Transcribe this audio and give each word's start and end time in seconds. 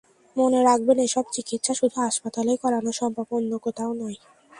মনে 0.35 0.59
রাখবেন, 0.63 0.97
এসব 0.99 1.25
চিকিৎসা 1.33 1.73
শুধু 1.73 1.97
হাসপাতালেই 2.01 2.57
করানো 2.57 2.91
সম্ভব, 2.91 3.27
অন্য 3.31 3.51
কোথাও 3.57 3.91
নয়। 3.93 4.17